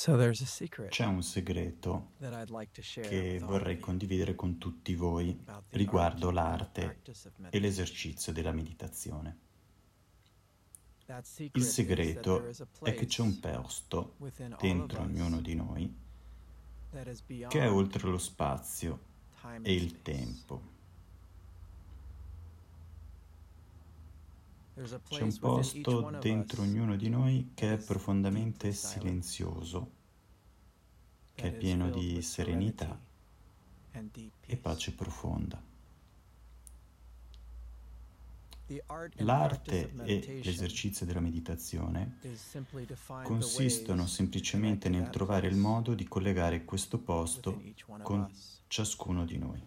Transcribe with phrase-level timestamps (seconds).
[0.00, 2.12] C'è un segreto
[3.00, 5.36] che vorrei condividere con tutti voi
[5.70, 7.00] riguardo l'arte
[7.50, 9.38] e l'esercizio della meditazione.
[11.52, 12.46] Il segreto
[12.84, 14.14] è che c'è un posto
[14.60, 15.92] dentro ognuno di noi
[17.48, 19.00] che è oltre lo spazio
[19.62, 20.76] e il tempo.
[25.08, 29.96] C'è un posto dentro ognuno di noi che è profondamente silenzioso,
[31.38, 32.98] che è pieno di serenità
[34.44, 35.62] e pace profonda.
[39.18, 42.18] L'arte e l'esercizio della meditazione
[43.22, 47.62] consistono semplicemente nel trovare il modo di collegare questo posto
[48.02, 48.28] con
[48.66, 49.64] ciascuno di noi.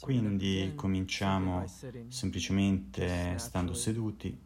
[0.00, 1.66] Quindi cominciamo
[2.08, 4.44] semplicemente stando seduti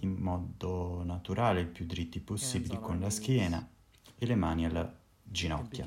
[0.00, 3.68] in modo naturale, il più dritti possibili con la schiena
[4.16, 5.84] e le mani alla ginocchia.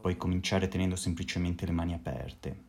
[0.00, 2.64] Puoi cominciare tenendo semplicemente le mani aperte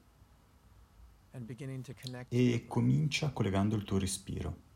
[2.30, 4.72] e comincia collegando il tuo respiro.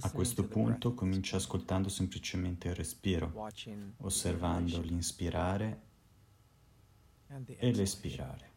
[0.00, 3.32] A questo punto comincia ascoltando semplicemente il respiro,
[3.98, 5.82] osservando l'inspirare
[7.56, 8.47] e l'espirare.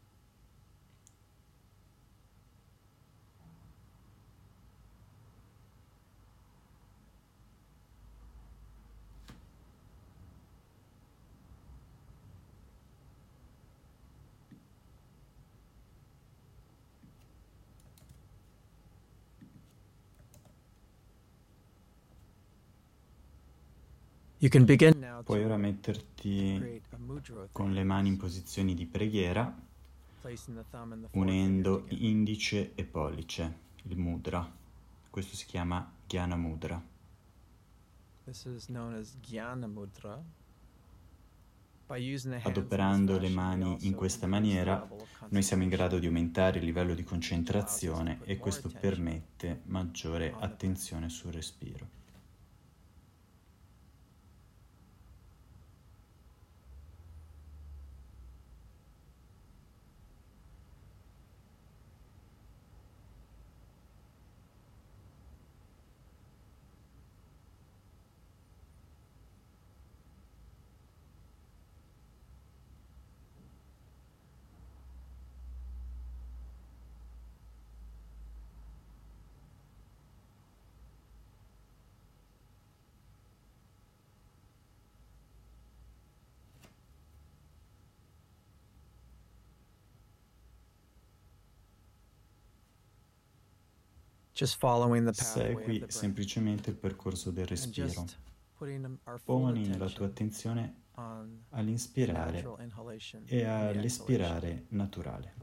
[25.23, 26.81] Puoi ora metterti
[27.51, 29.55] con le mani in posizioni di preghiera,
[31.11, 34.51] unendo indice e pollice, il mudra.
[35.11, 36.83] Questo si chiama Jnana Mudra.
[42.41, 44.89] Adoperando le mani in questa maniera,
[45.29, 51.09] noi siamo in grado di aumentare il livello di concentrazione e questo permette maggiore attenzione
[51.09, 52.00] sul respiro.
[94.33, 98.05] Segui semplicemente il percorso del respiro.
[99.23, 100.83] Poni la tua attenzione
[101.49, 102.45] all'inspirare
[103.25, 105.33] e all'espirare naturale.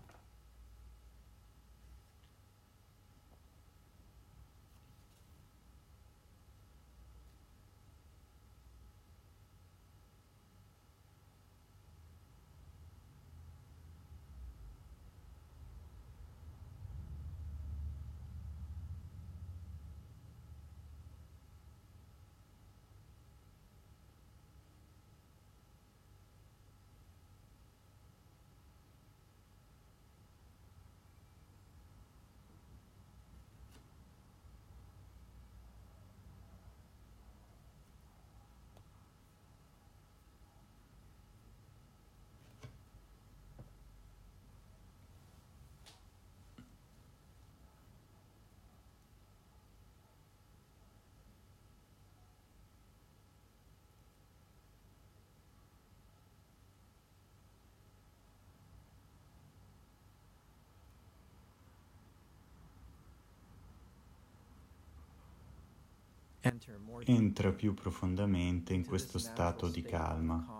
[67.04, 70.58] Entra più profondamente in questo stato di calma,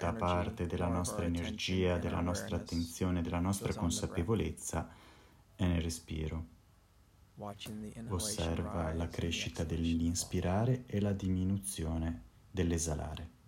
[0.00, 4.88] tutta parte della nostra energia, della nostra attenzione, della nostra consapevolezza
[5.56, 6.46] è nel respiro.
[8.08, 13.39] Osserva la crescita dell'inspirare e la diminuzione dell'esalare.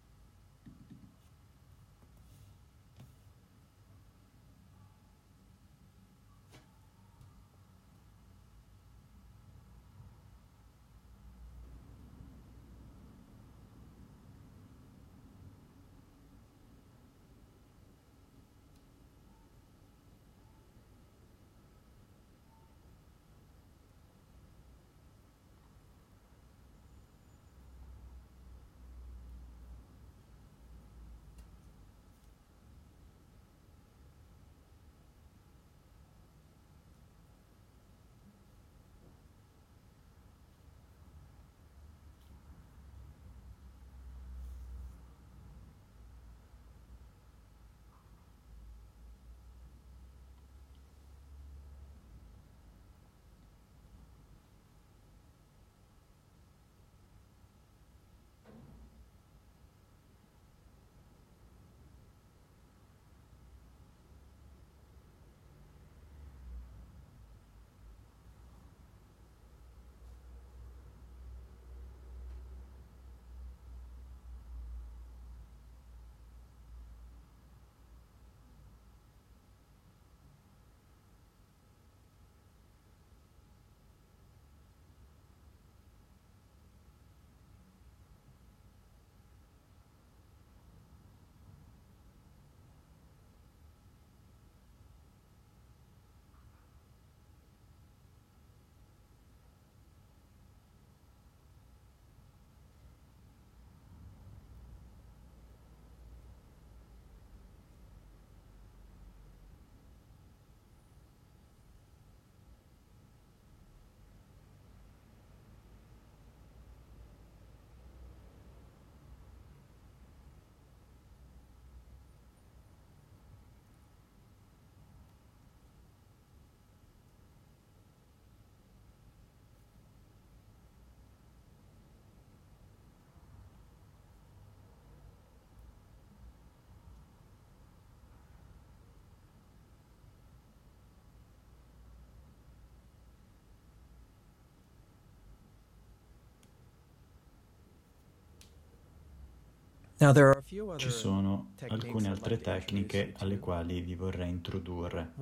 [150.76, 155.12] Ci sono alcune altre tecniche alle quali vi vorrei introdurre.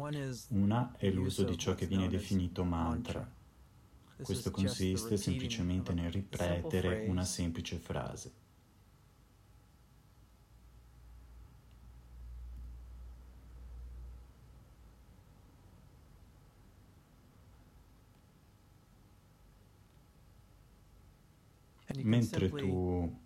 [0.48, 3.30] Una è l'uso di ciò che viene definito mantra.
[4.22, 8.32] Questo consiste semplicemente nel ripetere una semplice frase.
[22.02, 23.19] Mentre tu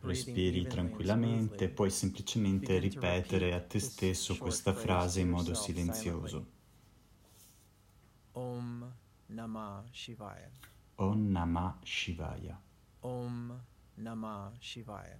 [0.00, 6.46] respiri tranquillamente, puoi semplicemente ripetere a te stesso questa frase in modo silenzioso.
[8.32, 8.92] Om
[9.26, 10.50] Namah Shivaya.
[10.96, 12.60] Om Namah Shivaya.
[13.00, 13.62] Om
[13.94, 15.18] Namah Shivaya.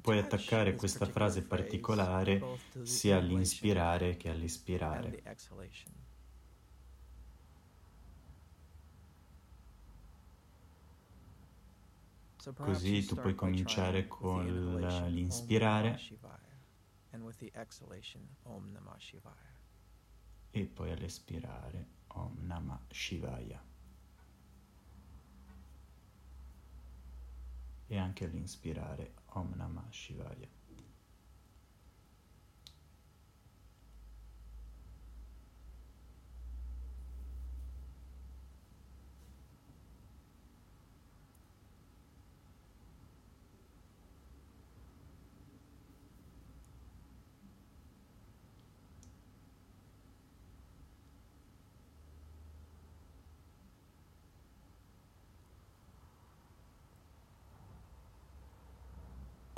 [0.00, 5.22] Puoi attaccare questa frase particolare sia all'inspirare che all'espirare.
[12.56, 16.00] Così tu puoi cominciare con l'inspirare
[20.50, 23.62] e poi all'espirare Om Namah Shivaya.
[27.90, 30.59] e anche all'inspirare Om Namah Shivaya.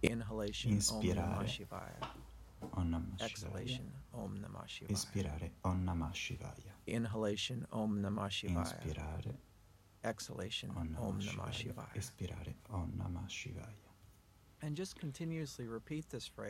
[0.00, 1.46] Inspirare
[2.70, 3.80] Om Namah Shivaya.
[4.10, 4.92] Om Namah Shivaya.
[4.92, 6.74] Espirare Om Namah Shivaya.
[6.84, 8.58] Inhalation Om Namah Shivaya.
[8.58, 9.38] Inspirare
[10.00, 11.94] Exhalation Om Namah Shivaya.
[11.94, 13.84] Espirare Om Namah Shivaya.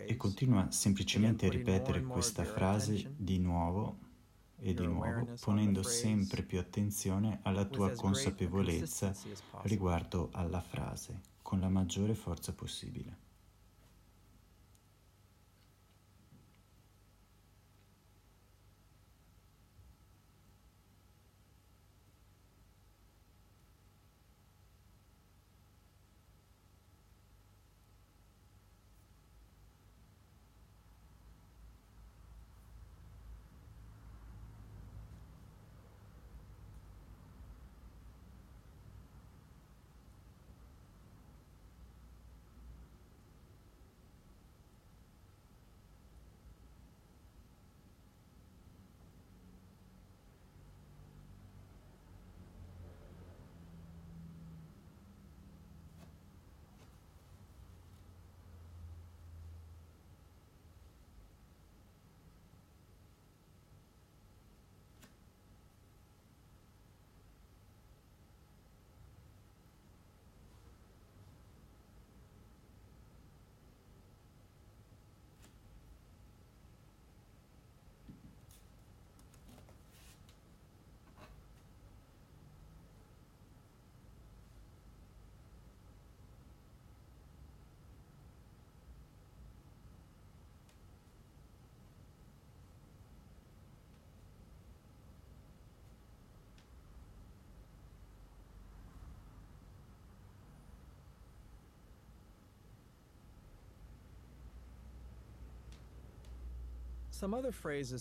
[0.07, 3.99] E continua semplicemente a ripetere questa frase di nuovo
[4.59, 9.13] e di nuovo, ponendo sempre più attenzione alla tua consapevolezza
[9.63, 13.25] riguardo alla frase, con la maggiore forza possibile.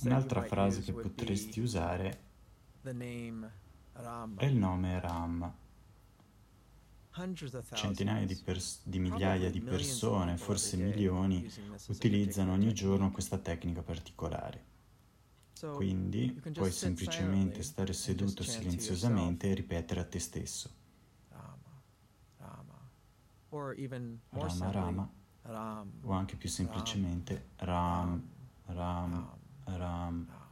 [0.08, 2.20] Un'altra frase che potresti usare
[4.38, 5.54] è il nome Ram.
[7.76, 8.38] Centinaia di,
[8.84, 11.50] di migliaia di persone, forse milioni,
[11.88, 14.74] utilizzano ogni giorno questa tecnica particolare.
[15.76, 20.70] Quindi puoi semplicemente stare seduto silenziosamente e ripetere a te stesso.
[24.30, 25.10] Rama Rama,
[26.02, 28.34] o anche più semplicemente Ram
[28.68, 29.30] Ram,
[29.68, 30.45] Ram.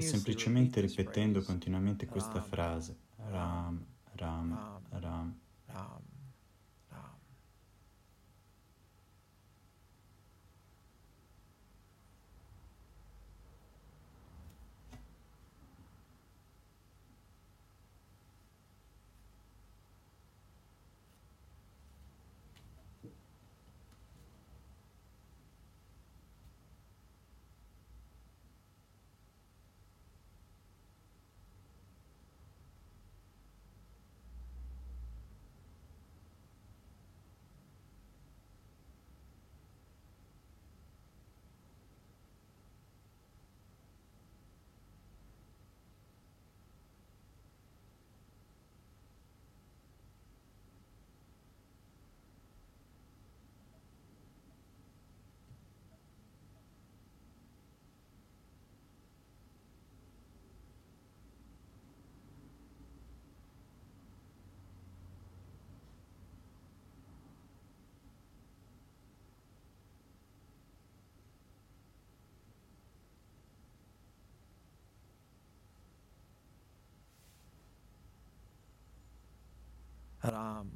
[0.00, 3.78] E semplicemente ripetendo continuamente questa frase, Ram,
[4.16, 5.00] Ram, Ram.
[5.00, 5.34] Ram.
[80.28, 80.70] Ram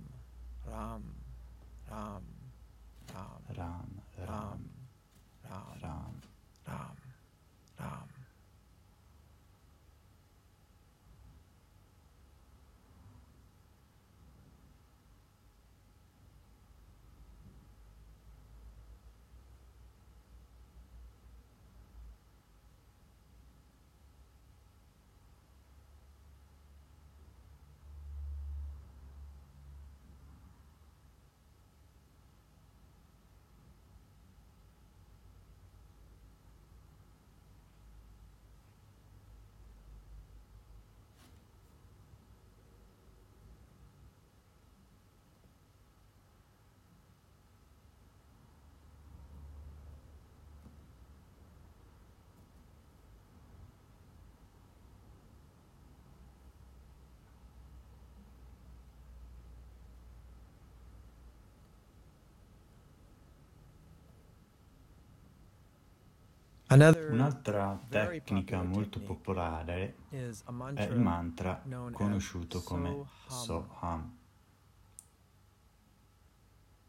[66.72, 74.16] Un'altra tecnica molto popolare è il mantra conosciuto come Soham.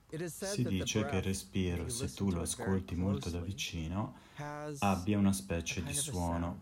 [0.07, 4.15] Si dice che il respiro, se tu lo ascolti molto da vicino,
[4.79, 6.61] abbia una specie di suono.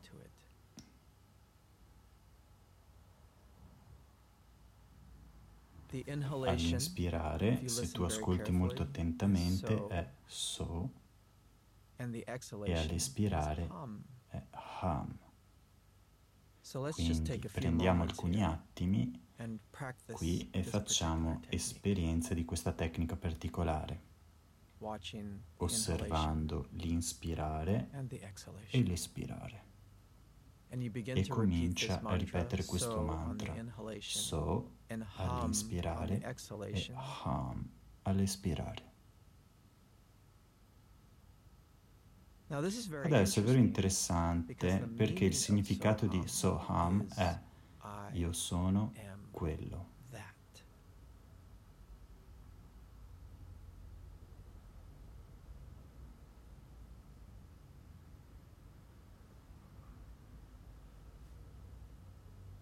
[6.45, 11.01] All'inspirare, se tu ascolti molto attentamente, è So
[12.66, 13.70] e all'espirare
[14.28, 14.44] è
[14.82, 15.20] Ham.
[16.94, 19.20] Quindi prendiamo alcuni attimi
[20.12, 24.02] qui e facciamo esperienza di questa tecnica particolare,
[25.58, 27.90] osservando l'inspirare
[28.70, 29.70] e l'espirare.
[30.70, 33.54] E comincia a ripetere questo mantra,
[34.00, 34.78] so
[35.16, 37.70] all'inspirare e ham
[38.04, 38.90] all'espirare.
[42.54, 47.40] Adesso è vero interessante perché il significato di Soham è
[48.14, 48.92] io sono
[49.32, 49.90] quello.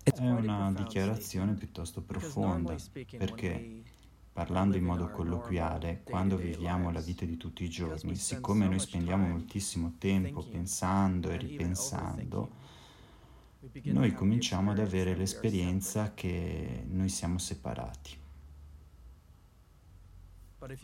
[0.03, 2.75] È una dichiarazione piuttosto profonda
[3.17, 3.83] perché
[4.39, 9.27] parlando in modo colloquiale, quando viviamo la vita di tutti i giorni, siccome noi spendiamo
[9.27, 12.49] moltissimo tempo pensando e ripensando,
[13.83, 18.17] noi cominciamo ad avere l'esperienza che noi siamo separati.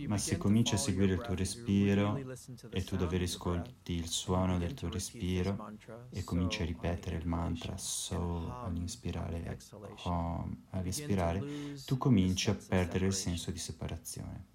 [0.07, 2.17] Ma se cominci a seguire il tuo respiro
[2.69, 5.73] e tu davvero ascolti il suono del tuo respiro
[6.09, 9.57] e cominci a ripetere il mantra So all'inspirare e
[10.03, 11.43] Om all'espirare,
[11.85, 14.45] tu cominci a perdere il senso di separazione.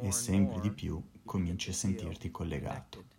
[0.00, 3.13] E sempre di più cominci a sentirti collegato.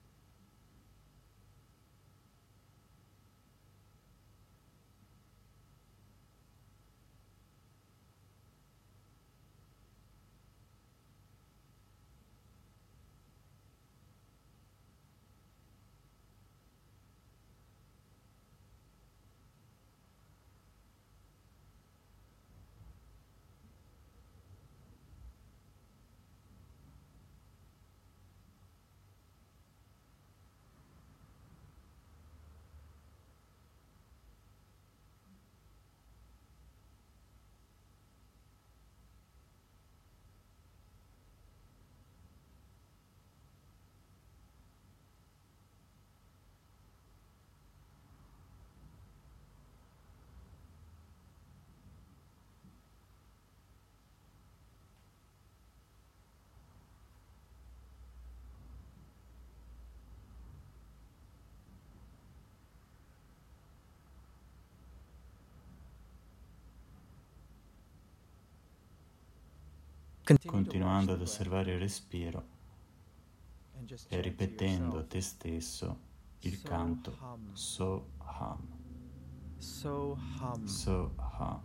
[70.45, 72.53] Continuando ad osservare il respiro
[74.07, 75.99] e ripetendo a te stesso
[76.39, 77.15] il canto
[77.53, 78.75] So Ham.
[79.57, 80.65] So Ham.
[80.67, 81.61] So Ham.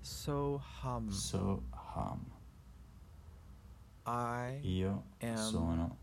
[0.00, 1.10] So Ham.
[1.10, 1.62] So
[1.94, 2.20] Ham.
[4.62, 5.98] Io sono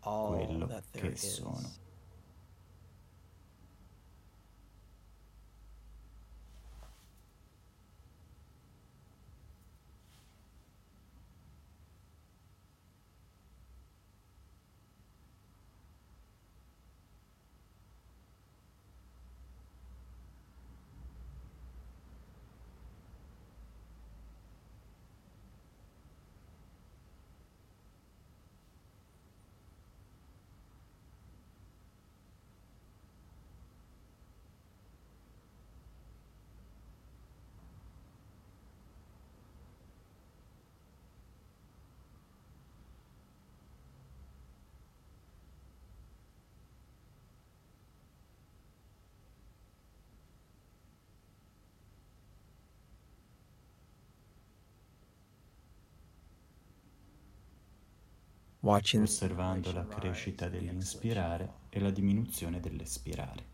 [0.00, 1.83] quello che sono.
[59.02, 63.53] Osservando la crescita dell'inspirare e la diminuzione dell'espirare.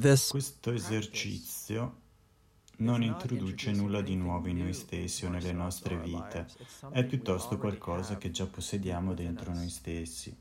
[0.00, 2.00] Questo esercizio
[2.78, 6.46] non introduce nulla di nuovo in noi stessi o nelle nostre vite,
[6.90, 10.34] è piuttosto qualcosa che già possediamo dentro noi stessi.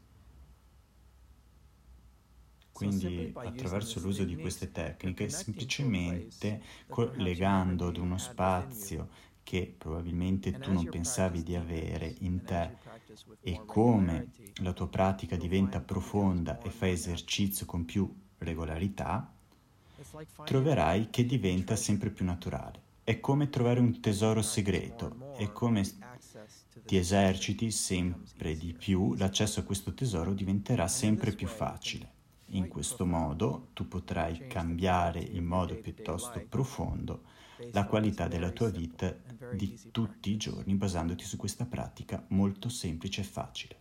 [2.71, 9.09] Quindi attraverso l'uso di queste tecniche, semplicemente collegando ad uno spazio
[9.43, 12.77] che probabilmente tu non pensavi di avere in te
[13.41, 19.33] e come la tua pratica diventa profonda e fai esercizio con più regolarità,
[20.45, 22.87] troverai che diventa sempre più naturale.
[23.03, 25.83] È come trovare un tesoro segreto, è come
[26.85, 32.17] ti eserciti sempre di più, l'accesso a questo tesoro diventerà sempre più facile.
[32.51, 37.23] In questo modo tu potrai cambiare in modo piuttosto profondo
[37.71, 39.15] la qualità della tua vita
[39.53, 43.77] di tutti i giorni basandoti su questa pratica molto semplice e facile.